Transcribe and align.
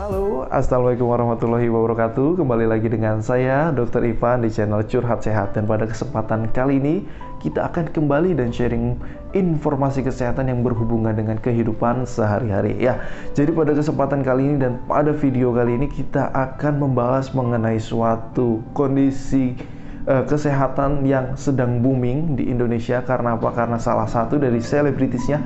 Halo, 0.00 0.48
Assalamualaikum 0.48 1.12
warahmatullahi 1.12 1.68
wabarakatuh 1.68 2.40
Kembali 2.40 2.64
lagi 2.64 2.88
dengan 2.88 3.20
saya, 3.20 3.68
Dr. 3.68 4.00
Ivan 4.08 4.40
di 4.40 4.48
channel 4.48 4.80
Curhat 4.88 5.20
Sehat 5.28 5.52
Dan 5.52 5.68
pada 5.68 5.84
kesempatan 5.84 6.48
kali 6.56 6.80
ini, 6.80 7.04
kita 7.36 7.68
akan 7.68 7.92
kembali 7.92 8.32
dan 8.32 8.48
sharing 8.48 8.96
informasi 9.36 10.00
kesehatan 10.00 10.48
yang 10.48 10.64
berhubungan 10.64 11.12
dengan 11.12 11.36
kehidupan 11.36 12.08
sehari-hari 12.08 12.80
Ya, 12.80 12.96
jadi 13.36 13.52
pada 13.52 13.76
kesempatan 13.76 14.24
kali 14.24 14.48
ini 14.48 14.56
dan 14.56 14.80
pada 14.88 15.12
video 15.12 15.52
kali 15.52 15.76
ini 15.76 15.84
Kita 15.84 16.32
akan 16.32 16.80
membahas 16.80 17.36
mengenai 17.36 17.76
suatu 17.76 18.64
kondisi 18.72 19.52
uh, 20.06 20.24
kesehatan 20.24 21.04
yang 21.04 21.34
sedang 21.34 21.80
booming 21.84 22.38
di 22.38 22.48
Indonesia 22.48 23.02
karena 23.04 23.36
apa? 23.36 23.50
Karena 23.52 23.76
salah 23.76 24.08
satu 24.08 24.40
dari 24.40 24.60
selebritisnya 24.62 25.40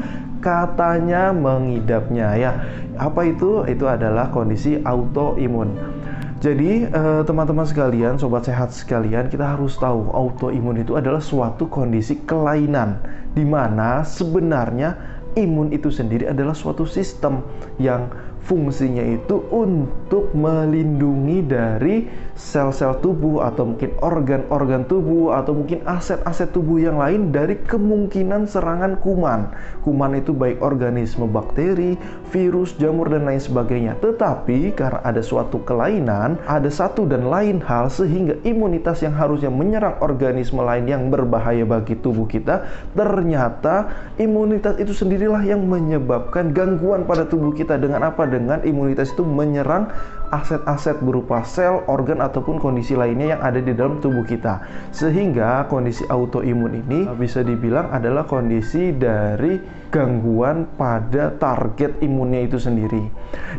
katanya 0.45 1.33
mengidapnya 1.33 2.37
ya. 2.37 2.53
Apa 3.01 3.27
itu? 3.27 3.65
Itu 3.65 3.89
adalah 3.89 4.31
kondisi 4.31 4.79
autoimun. 4.85 5.95
Jadi 6.45 6.85
eh, 6.85 7.23
teman-teman 7.25 7.65
sekalian, 7.65 8.21
sobat 8.21 8.45
sehat 8.45 8.69
sekalian, 8.69 9.33
kita 9.33 9.57
harus 9.57 9.81
tahu 9.81 10.13
autoimun 10.13 10.77
itu 10.77 10.93
adalah 10.93 11.17
suatu 11.17 11.73
kondisi 11.73 12.21
kelainan 12.29 13.01
di 13.33 13.49
mana 13.49 14.05
sebenarnya 14.05 15.14
imun 15.35 15.71
itu 15.75 15.91
sendiri 15.91 16.31
adalah 16.31 16.55
suatu 16.55 16.87
sistem 16.87 17.43
yang 17.79 18.11
fungsinya 18.45 19.01
itu 19.01 19.41
untuk 19.49 20.37
melindungi 20.37 21.39
dari 21.49 21.97
sel-sel 22.37 23.01
tubuh 23.01 23.41
atau 23.41 23.73
mungkin 23.73 23.97
organ-organ 24.05 24.85
tubuh 24.85 25.33
atau 25.33 25.57
mungkin 25.57 25.81
aset-aset 25.89 26.53
tubuh 26.53 26.77
yang 26.77 27.01
lain 27.01 27.33
dari 27.33 27.57
kemungkinan 27.65 28.45
serangan 28.45 29.01
kuman. 29.01 29.49
Kuman 29.81 30.21
itu 30.21 30.37
baik 30.37 30.61
organisme 30.61 31.25
bakteri, 31.25 31.97
virus, 32.29 32.77
jamur 32.77 33.09
dan 33.09 33.25
lain 33.25 33.41
sebagainya. 33.41 33.97
Tetapi 34.03 34.77
karena 34.77 35.01
ada 35.01 35.25
suatu 35.25 35.65
kelainan, 35.65 36.37
ada 36.45 36.69
satu 36.69 37.09
dan 37.09 37.33
lain 37.33 37.65
hal 37.65 37.89
sehingga 37.89 38.37
imunitas 38.45 39.01
yang 39.01 39.17
harusnya 39.17 39.49
menyerang 39.49 39.97
organisme 40.05 40.61
lain 40.61 40.85
yang 40.85 41.09
berbahaya 41.09 41.65
bagi 41.65 41.97
tubuh 41.97 42.29
kita, 42.29 42.67
ternyata 42.93 43.89
imunitas 44.21 44.77
itu 44.77 44.93
sendirilah 45.25 45.57
yang 45.57 45.65
menyebabkan 45.65 46.53
gangguan 46.53 47.09
pada 47.09 47.25
tubuh 47.25 47.57
kita 47.57 47.81
dengan 47.81 48.13
apa? 48.13 48.29
dengan 48.29 48.61
imunitas 48.61 49.09
itu 49.17 49.25
menyerang 49.25 49.89
aset-aset 50.33 51.03
berupa 51.05 51.45
sel, 51.45 51.85
organ 51.91 52.25
ataupun 52.25 52.63
kondisi 52.63 52.97
lainnya 52.97 53.37
yang 53.37 53.43
ada 53.45 53.61
di 53.61 53.73
dalam 53.77 54.01
tubuh 54.01 54.25
kita. 54.25 54.63
Sehingga 54.95 55.69
kondisi 55.69 56.07
autoimun 56.09 56.85
ini 56.87 57.09
bisa 57.19 57.45
dibilang 57.45 57.93
adalah 57.93 58.25
kondisi 58.25 58.95
dari 58.95 59.61
gangguan 59.95 60.67
pada 60.75 61.31
target 61.39 62.03
imunnya 62.03 62.51
itu 62.51 62.59
sendiri. 62.59 63.07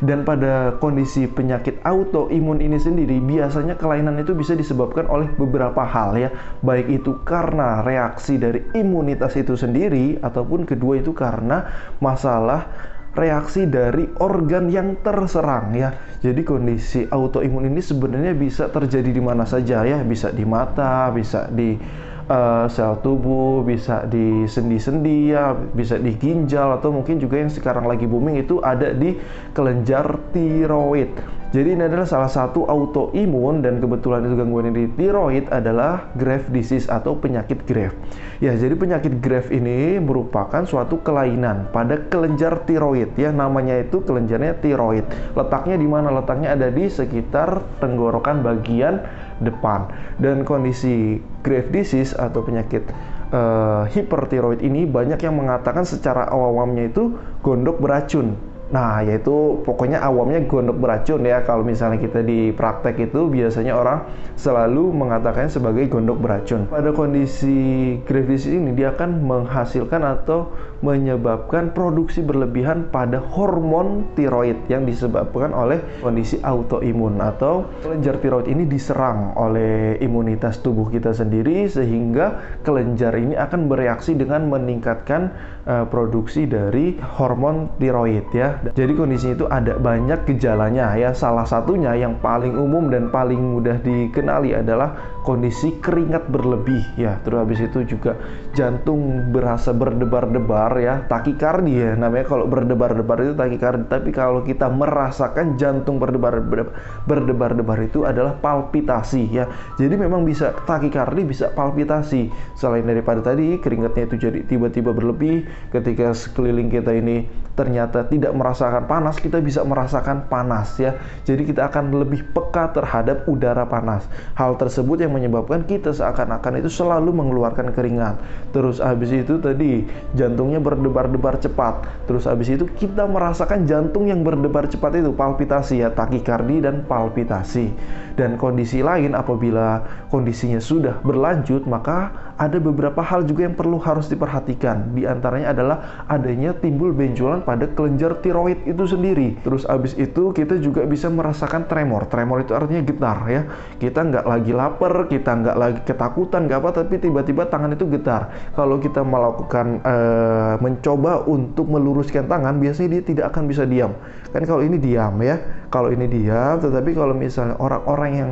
Dan 0.04 0.28
pada 0.28 0.76
kondisi 0.84 1.32
penyakit 1.32 1.80
autoimun 1.88 2.60
ini 2.60 2.76
sendiri 2.76 3.24
biasanya 3.24 3.80
kelainan 3.80 4.20
itu 4.20 4.36
bisa 4.36 4.52
disebabkan 4.52 5.08
oleh 5.08 5.32
beberapa 5.40 5.88
hal 5.88 6.20
ya. 6.20 6.30
Baik 6.60 7.04
itu 7.04 7.24
karena 7.24 7.80
reaksi 7.84 8.36
dari 8.36 8.68
imunitas 8.76 9.40
itu 9.40 9.56
sendiri 9.56 10.20
ataupun 10.20 10.68
kedua 10.68 11.00
itu 11.00 11.16
karena 11.16 11.72
masalah 12.04 12.68
reaksi 13.16 13.66
dari 13.66 14.06
organ 14.20 14.68
yang 14.68 15.00
terserang 15.00 15.72
ya. 15.74 15.96
Jadi 16.20 16.42
kondisi 16.44 17.08
autoimun 17.08 17.72
ini 17.72 17.82
sebenarnya 17.82 18.36
bisa 18.36 18.68
terjadi 18.68 19.10
di 19.10 19.24
mana 19.24 19.48
saja 19.48 19.88
ya, 19.88 20.04
bisa 20.04 20.30
di 20.36 20.44
mata, 20.44 21.10
bisa 21.16 21.48
di 21.48 21.80
uh, 22.28 22.66
sel 22.68 23.00
tubuh, 23.02 23.64
bisa 23.64 24.04
di 24.10 24.46
sendi-sendi 24.46 25.32
ya, 25.32 25.54
bisa 25.54 25.96
di 25.96 26.12
ginjal 26.18 26.78
atau 26.78 26.92
mungkin 26.92 27.22
juga 27.22 27.40
yang 27.40 27.52
sekarang 27.52 27.86
lagi 27.88 28.06
booming 28.10 28.42
itu 28.42 28.60
ada 28.62 28.92
di 28.92 29.16
kelenjar 29.54 30.20
tiroid. 30.34 31.14
Jadi 31.56 31.72
ini 31.72 31.88
adalah 31.88 32.04
salah 32.04 32.28
satu 32.28 32.68
autoimun 32.68 33.64
dan 33.64 33.80
kebetulan 33.80 34.28
itu 34.28 34.36
gangguan 34.36 34.76
di 34.76 34.92
tiroid 34.92 35.48
adalah 35.48 36.12
Graves 36.20 36.52
disease 36.52 36.92
atau 36.92 37.16
penyakit 37.16 37.64
Graves. 37.64 37.96
Ya, 38.44 38.52
jadi 38.60 38.76
penyakit 38.76 39.24
Graves 39.24 39.48
ini 39.48 39.96
merupakan 40.04 40.68
suatu 40.68 41.00
kelainan 41.00 41.72
pada 41.72 42.12
kelenjar 42.12 42.68
tiroid 42.68 43.08
ya, 43.16 43.32
namanya 43.32 43.80
itu 43.80 44.04
kelenjarnya 44.04 44.60
tiroid. 44.60 45.08
Letaknya 45.32 45.80
di 45.80 45.88
mana? 45.88 46.12
Letaknya 46.12 46.60
ada 46.60 46.68
di 46.68 46.92
sekitar 46.92 47.64
tenggorokan 47.80 48.44
bagian 48.44 49.08
depan. 49.40 49.88
Dan 50.20 50.44
kondisi 50.44 51.24
Graves 51.40 51.72
disease 51.72 52.12
atau 52.20 52.44
penyakit 52.44 52.84
uh, 53.32 53.88
hipertiroid 53.88 54.60
ini 54.60 54.84
banyak 54.84 55.24
yang 55.24 55.40
mengatakan 55.40 55.88
secara 55.88 56.28
awam-awamnya 56.28 56.92
itu 56.92 57.16
gondok 57.40 57.80
beracun 57.80 58.55
Nah, 58.74 59.06
yaitu 59.06 59.62
pokoknya 59.62 60.02
awamnya 60.02 60.42
gondok 60.50 60.82
beracun 60.82 61.22
ya. 61.22 61.46
Kalau 61.46 61.62
misalnya 61.62 62.02
kita 62.02 62.26
di 62.26 62.50
praktek 62.50 63.12
itu 63.12 63.30
biasanya 63.30 63.78
orang 63.78 64.10
selalu 64.34 64.90
mengatakan 64.90 65.48
sebagai 65.52 65.86
gondok 65.86 66.18
beracun. 66.18 66.66
Pada 66.66 66.90
kondisi 66.90 67.98
Graves 68.10 68.50
ini 68.50 68.74
dia 68.74 68.98
akan 68.98 69.22
menghasilkan 69.22 70.02
atau 70.02 70.50
menyebabkan 70.82 71.74
produksi 71.74 72.22
berlebihan 72.22 72.90
pada 72.94 73.18
hormon 73.22 74.06
tiroid 74.14 74.58
yang 74.70 74.86
disebabkan 74.86 75.50
oleh 75.56 75.82
kondisi 76.04 76.38
autoimun 76.46 77.18
atau 77.22 77.66
kelenjar 77.82 78.22
tiroid 78.22 78.46
ini 78.46 78.70
diserang 78.70 79.34
oleh 79.34 79.98
imunitas 80.04 80.62
tubuh 80.62 80.90
kita 80.94 81.16
sendiri 81.16 81.66
sehingga 81.66 82.60
kelenjar 82.62 83.18
ini 83.18 83.34
akan 83.34 83.66
bereaksi 83.66 84.14
dengan 84.14 84.46
meningkatkan 84.52 85.34
uh, 85.66 85.86
produksi 85.90 86.46
dari 86.46 86.98
hormon 87.02 87.72
tiroid 87.82 88.30
ya. 88.36 88.55
Jadi 88.76 88.94
kondisi 88.96 89.34
itu 89.34 89.46
ada 89.48 89.76
banyak 89.80 90.28
gejalanya 90.28 90.94
ya. 90.96 91.12
Salah 91.12 91.44
satunya 91.48 91.96
yang 91.96 92.20
paling 92.20 92.56
umum 92.56 92.88
dan 92.92 93.10
paling 93.10 93.38
mudah 93.38 93.80
dikenali 93.82 94.56
adalah 94.56 95.16
kondisi 95.26 95.82
keringat 95.82 96.30
berlebih 96.30 96.86
ya. 96.96 97.18
Terus 97.26 97.38
habis 97.42 97.60
itu 97.66 97.84
juga 97.98 98.14
jantung 98.54 99.32
berasa 99.34 99.74
berdebar-debar 99.74 100.78
ya. 100.78 101.04
Takikardi 101.10 101.74
ya 101.74 101.98
namanya 101.98 102.26
kalau 102.30 102.46
berdebar-debar 102.46 103.18
itu 103.26 103.34
takikardi. 103.34 103.86
Tapi 103.90 104.10
kalau 104.14 104.46
kita 104.46 104.70
merasakan 104.70 105.58
jantung 105.58 105.98
berdebar-debar 105.98 106.72
berdebar-debar 107.10 107.80
itu 107.82 108.06
adalah 108.06 108.38
palpitasi 108.38 109.24
ya. 109.34 109.50
Jadi 109.82 109.96
memang 109.98 110.22
bisa 110.24 110.54
takikardi 110.66 111.26
bisa 111.26 111.50
palpitasi. 111.52 112.30
Selain 112.54 112.86
daripada 112.86 113.26
tadi 113.26 113.58
keringatnya 113.58 114.06
itu 114.08 114.16
jadi 114.20 114.40
tiba-tiba 114.46 114.94
berlebih. 114.94 115.48
Ketika 115.74 116.14
sekeliling 116.14 116.70
kita 116.70 116.94
ini 116.94 117.45
ternyata 117.56 118.04
tidak 118.04 118.36
merasakan 118.36 118.84
panas 118.86 119.16
kita 119.18 119.40
bisa 119.40 119.64
merasakan 119.64 120.28
panas 120.28 120.76
ya 120.76 121.00
jadi 121.24 121.42
kita 121.48 121.62
akan 121.72 121.96
lebih 122.04 122.28
peka 122.36 122.76
terhadap 122.76 123.24
udara 123.26 123.64
panas 123.64 124.06
hal 124.36 124.60
tersebut 124.60 125.02
yang 125.02 125.16
menyebabkan 125.16 125.64
kita 125.64 125.96
seakan-akan 125.96 126.60
itu 126.60 126.70
selalu 126.70 127.16
mengeluarkan 127.16 127.72
keringat 127.72 128.20
terus 128.52 128.84
habis 128.84 129.10
itu 129.16 129.40
tadi 129.40 129.88
jantungnya 130.14 130.60
berdebar-debar 130.60 131.38
cepat. 131.40 131.86
Terus 132.10 132.26
habis 132.26 132.50
itu 132.50 132.66
kita 132.66 133.06
merasakan 133.06 133.70
jantung 133.70 134.10
yang 134.10 134.26
berdebar 134.26 134.66
cepat 134.66 134.98
itu 134.98 135.14
palpitasi 135.14 135.86
ya, 135.86 135.90
takikardi 135.94 136.66
dan 136.66 136.84
palpitasi. 136.86 137.72
Dan 138.16 138.40
kondisi 138.40 138.80
lain 138.80 139.12
apabila 139.12 139.84
kondisinya 140.08 140.58
sudah 140.58 140.98
berlanjut, 141.04 141.68
maka 141.68 142.12
ada 142.36 142.60
beberapa 142.60 143.00
hal 143.00 143.24
juga 143.24 143.48
yang 143.48 143.56
perlu 143.56 143.80
harus 143.80 144.12
diperhatikan. 144.12 144.92
Di 144.92 145.08
antaranya 145.08 145.56
adalah 145.56 145.78
adanya 146.12 146.52
timbul 146.52 146.92
benjolan 146.92 147.40
pada 147.48 147.64
kelenjar 147.72 148.20
tiroid 148.20 148.60
itu 148.68 148.84
sendiri. 148.84 149.40
Terus 149.40 149.64
habis 149.64 149.96
itu 149.96 150.36
kita 150.36 150.60
juga 150.60 150.84
bisa 150.84 151.08
merasakan 151.08 151.64
tremor. 151.72 152.12
Tremor 152.12 152.44
itu 152.44 152.52
artinya 152.52 152.84
getar 152.84 153.18
ya. 153.32 153.42
Kita 153.80 154.04
nggak 154.04 154.26
lagi 154.28 154.52
lapar, 154.52 155.08
kita 155.08 155.32
nggak 155.32 155.56
lagi 155.56 155.80
ketakutan, 155.88 156.52
nggak 156.52 156.60
apa, 156.60 156.70
tapi 156.84 157.00
tiba-tiba 157.00 157.48
tangan 157.48 157.72
itu 157.72 157.88
getar. 157.88 158.28
Kalau 158.52 158.84
kita 158.84 159.00
melakukan 159.00 159.80
uh, 159.88 160.56
mencoba 160.60 161.24
untuk 161.24 161.72
meluruskan 161.72 162.28
tangan, 162.28 162.60
biasanya 162.60 163.00
dia 163.00 163.04
tidak 163.16 163.26
akan 163.32 163.48
bisa 163.48 163.64
diam. 163.64 163.96
Kan 164.36 164.44
kalau 164.44 164.60
ini 164.60 164.76
diam 164.76 165.16
ya, 165.24 165.40
kalau 165.72 165.88
ini 165.88 166.04
diam, 166.12 166.60
tetapi 166.60 166.92
kalau 166.92 167.16
misalnya 167.16 167.56
orang-orang 167.64 168.12
yang 168.12 168.32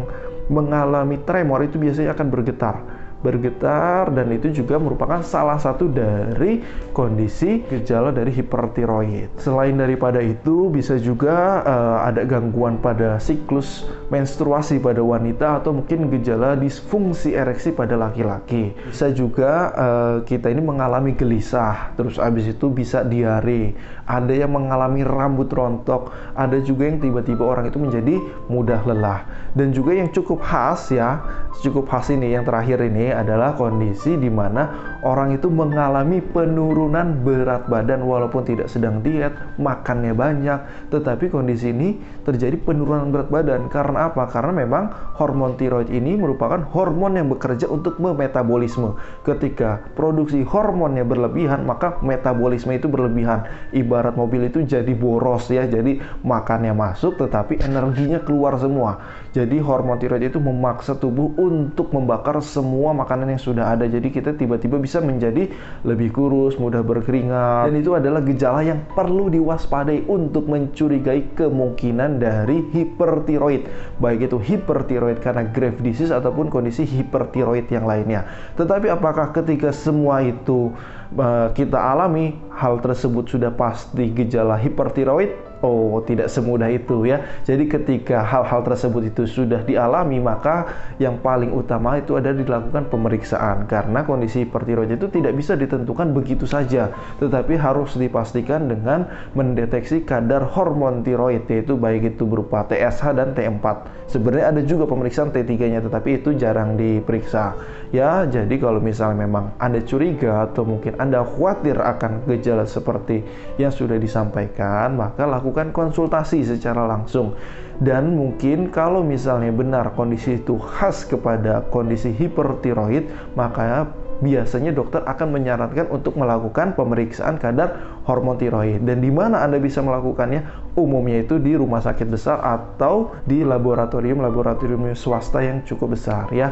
mengalami 0.52 1.24
tremor 1.24 1.64
itu 1.64 1.80
biasanya 1.80 2.12
akan 2.12 2.28
bergetar 2.28 2.93
bergetar 3.24 4.12
dan 4.12 4.28
itu 4.36 4.52
juga 4.52 4.76
merupakan 4.78 5.24
salah 5.24 5.56
satu 5.56 5.88
dari 5.88 6.60
kondisi 6.92 7.64
gejala 7.72 8.12
dari 8.12 8.30
hipertiroid. 8.36 9.40
Selain 9.40 9.74
daripada 9.80 10.20
itu 10.20 10.68
bisa 10.68 11.00
juga 11.00 11.64
uh, 11.64 11.98
ada 12.04 12.28
gangguan 12.28 12.78
pada 12.84 13.18
siklus 13.18 13.88
menstruasi 14.12 14.78
pada 14.84 15.00
wanita 15.00 15.64
atau 15.64 15.72
mungkin 15.74 16.12
gejala 16.12 16.60
disfungsi 16.60 17.34
ereksi 17.34 17.72
pada 17.72 17.96
laki-laki. 17.96 18.76
Bisa 18.92 19.10
juga 19.16 19.72
uh, 19.74 20.16
kita 20.28 20.52
ini 20.52 20.60
mengalami 20.60 21.16
gelisah, 21.16 21.96
terus 21.96 22.20
abis 22.20 22.52
itu 22.52 22.68
bisa 22.68 23.08
diare, 23.08 23.74
ada 24.04 24.34
yang 24.36 24.52
mengalami 24.52 25.08
rambut 25.08 25.48
rontok, 25.48 26.12
ada 26.36 26.60
juga 26.60 26.92
yang 26.92 27.00
tiba-tiba 27.00 27.44
orang 27.48 27.72
itu 27.72 27.80
menjadi 27.80 28.20
mudah 28.52 28.84
lelah. 28.84 29.24
Dan 29.56 29.72
juga 29.72 29.96
yang 29.96 30.12
cukup 30.12 30.44
khas 30.44 30.92
ya, 30.92 31.24
cukup 31.64 31.88
khas 31.88 32.12
ini 32.12 32.36
yang 32.36 32.44
terakhir 32.44 32.84
ini 32.84 33.13
adalah 33.14 33.54
kondisi 33.54 34.18
di 34.18 34.28
mana 34.28 34.98
orang 35.06 35.38
itu 35.38 35.48
mengalami 35.48 36.20
penurunan 36.20 37.22
berat 37.22 37.70
badan 37.70 38.04
walaupun 38.04 38.44
tidak 38.44 38.68
sedang 38.68 39.06
diet, 39.06 39.32
makannya 39.62 40.18
banyak, 40.18 40.90
tetapi 40.90 41.30
kondisi 41.30 41.70
ini 41.70 42.02
terjadi 42.26 42.58
penurunan 42.60 43.14
berat 43.14 43.30
badan. 43.30 43.62
Karena 43.70 44.10
apa? 44.10 44.26
Karena 44.28 44.52
memang 44.52 44.90
hormon 45.20 45.56
tiroid 45.60 45.92
ini 45.92 46.18
merupakan 46.18 46.64
hormon 46.74 47.20
yang 47.20 47.28
bekerja 47.30 47.70
untuk 47.70 48.00
memetabolisme. 48.02 48.96
Ketika 49.24 49.84
produksi 49.94 50.42
hormonnya 50.42 51.06
berlebihan, 51.06 51.68
maka 51.68 52.00
metabolisme 52.02 52.74
itu 52.74 52.90
berlebihan. 52.90 53.46
Ibarat 53.76 54.16
mobil 54.18 54.48
itu 54.50 54.64
jadi 54.64 54.92
boros 54.96 55.52
ya, 55.52 55.68
jadi 55.68 56.00
makannya 56.24 56.74
masuk 56.74 57.20
tetapi 57.20 57.62
energinya 57.62 58.24
keluar 58.24 58.56
semua. 58.58 59.04
Jadi 59.34 59.58
hormon 59.60 59.98
tiroid 59.98 60.24
itu 60.24 60.38
memaksa 60.38 60.96
tubuh 60.98 61.34
untuk 61.36 61.90
membakar 61.92 62.38
semua 62.40 62.94
makanan 63.04 63.36
yang 63.36 63.42
sudah 63.42 63.76
ada. 63.76 63.86
Jadi 63.86 64.10
kita 64.10 64.34
tiba-tiba 64.34 64.80
bisa 64.80 65.04
menjadi 65.04 65.52
lebih 65.84 66.16
kurus, 66.16 66.56
mudah 66.56 66.82
berkeringat. 66.82 67.70
Dan 67.70 67.76
itu 67.78 67.94
adalah 67.94 68.24
gejala 68.24 68.64
yang 68.64 68.82
perlu 68.96 69.28
diwaspadai 69.30 70.08
untuk 70.08 70.48
mencurigai 70.48 71.36
kemungkinan 71.36 72.24
dari 72.24 72.64
hipertiroid. 72.72 73.68
Baik 74.00 74.32
itu 74.32 74.38
hipertiroid 74.40 75.20
karena 75.20 75.44
Graves 75.46 75.84
disease 75.84 76.16
ataupun 76.16 76.48
kondisi 76.50 76.88
hipertiroid 76.88 77.70
yang 77.70 77.84
lainnya. 77.84 78.26
Tetapi 78.56 78.90
apakah 78.90 79.36
ketika 79.36 79.76
semua 79.76 80.24
itu 80.24 80.72
uh, 81.20 81.52
kita 81.52 81.78
alami 81.78 82.40
hal 82.56 82.80
tersebut 82.80 83.28
sudah 83.28 83.52
pasti 83.54 84.10
gejala 84.10 84.56
hipertiroid? 84.58 85.53
Oh, 85.64 86.04
tidak 86.04 86.28
semudah 86.28 86.68
itu 86.68 87.08
ya. 87.08 87.24
Jadi 87.48 87.72
ketika 87.72 88.20
hal-hal 88.20 88.68
tersebut 88.68 89.16
itu 89.16 89.24
sudah 89.24 89.64
dialami, 89.64 90.20
maka 90.20 90.68
yang 91.00 91.24
paling 91.24 91.56
utama 91.56 91.96
itu 92.04 92.20
ada 92.20 92.36
dilakukan 92.36 92.92
pemeriksaan 92.92 93.64
karena 93.72 94.04
kondisi 94.04 94.44
hipertiroid 94.44 94.92
itu 94.92 95.08
tidak 95.08 95.32
bisa 95.40 95.56
ditentukan 95.56 96.12
begitu 96.12 96.44
saja, 96.44 96.92
tetapi 97.24 97.56
harus 97.56 97.96
dipastikan 97.96 98.68
dengan 98.68 99.08
mendeteksi 99.40 100.04
kadar 100.04 100.44
hormon 100.52 101.00
tiroid 101.00 101.48
yaitu 101.48 101.80
baik 101.80 102.12
itu 102.12 102.28
berupa 102.28 102.68
TSH 102.68 103.16
dan 103.16 103.32
T4. 103.32 103.66
Sebenarnya 104.12 104.52
ada 104.52 104.62
juga 104.68 104.84
pemeriksaan 104.84 105.32
T3-nya 105.32 105.80
tetapi 105.80 106.20
itu 106.20 106.36
jarang 106.36 106.76
diperiksa. 106.76 107.56
Ya, 107.94 108.26
jadi 108.26 108.58
kalau 108.58 108.82
misalnya 108.82 109.30
memang 109.30 109.54
Anda 109.62 109.86
curiga 109.86 110.50
atau 110.50 110.66
mungkin 110.66 110.98
Anda 110.98 111.22
khawatir 111.22 111.78
akan 111.78 112.26
gejala 112.26 112.66
seperti 112.66 113.22
yang 113.62 113.70
sudah 113.70 114.02
disampaikan, 114.02 114.98
maka 114.98 115.30
lakukan 115.30 115.53
melakukan 115.54 115.70
konsultasi 115.70 116.42
secara 116.42 116.90
langsung. 116.90 117.38
Dan 117.78 118.18
mungkin 118.18 118.74
kalau 118.74 119.06
misalnya 119.06 119.54
benar 119.54 119.94
kondisi 119.94 120.42
itu 120.42 120.58
khas 120.58 121.06
kepada 121.06 121.62
kondisi 121.70 122.10
hipertiroid, 122.10 123.06
maka 123.38 123.86
biasanya 124.22 124.74
dokter 124.74 125.06
akan 125.06 125.36
menyarankan 125.38 125.90
untuk 125.94 126.18
melakukan 126.18 126.74
pemeriksaan 126.74 127.38
kadar 127.38 128.02
hormon 128.10 128.42
tiroid. 128.42 128.82
Dan 128.82 129.06
di 129.06 129.14
mana 129.14 129.46
Anda 129.46 129.62
bisa 129.62 129.86
melakukannya? 129.86 130.74
Umumnya 130.74 131.22
itu 131.22 131.38
di 131.38 131.54
rumah 131.54 131.86
sakit 131.86 132.10
besar 132.10 132.42
atau 132.42 133.14
di 133.30 133.46
laboratorium-laboratorium 133.46 134.98
swasta 134.98 135.46
yang 135.46 135.62
cukup 135.66 135.94
besar 135.94 136.30
ya. 136.34 136.50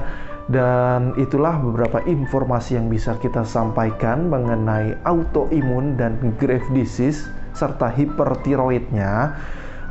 Dan 0.51 1.15
itulah 1.15 1.57
beberapa 1.57 2.01
informasi 2.05 2.75
yang 2.75 2.91
bisa 2.91 3.15
kita 3.21 3.45
sampaikan 3.45 4.27
mengenai 4.27 4.99
autoimun 5.05 5.95
dan 5.95 6.17
Graves 6.41 6.67
disease 6.75 7.40
serta 7.53 7.91
hipertiroidnya 7.91 9.37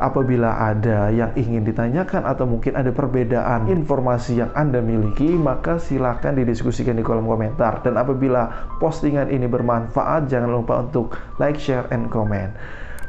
apabila 0.01 0.57
ada 0.57 1.13
yang 1.13 1.31
ingin 1.37 1.63
ditanyakan 1.63 2.25
atau 2.25 2.49
mungkin 2.49 2.73
ada 2.73 2.89
perbedaan 2.89 3.69
informasi 3.69 4.41
yang 4.41 4.51
Anda 4.57 4.81
miliki, 4.81 5.29
maka 5.37 5.77
silakan 5.77 6.41
didiskusikan 6.41 6.97
di 6.97 7.05
kolom 7.05 7.29
komentar. 7.29 7.85
Dan 7.85 8.01
apabila 8.01 8.73
postingan 8.81 9.29
ini 9.29 9.45
bermanfaat, 9.45 10.27
jangan 10.33 10.51
lupa 10.51 10.81
untuk 10.81 11.15
like, 11.37 11.61
share, 11.61 11.85
and 11.93 12.09
comment. 12.09 12.51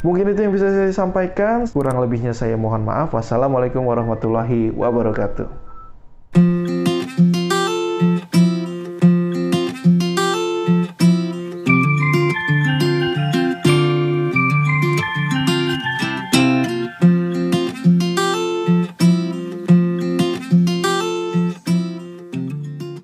Mungkin 0.04 0.36
itu 0.36 0.44
yang 0.44 0.54
bisa 0.54 0.68
saya 0.68 0.92
sampaikan. 0.92 1.70
Kurang 1.72 2.04
lebihnya 2.04 2.36
saya 2.36 2.60
mohon 2.60 2.84
maaf. 2.84 3.16
Wassalamualaikum 3.16 3.86
warahmatullahi 3.88 4.76
wabarakatuh. 4.76 5.61